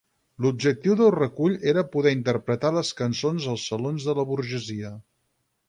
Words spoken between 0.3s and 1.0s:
L'objectiu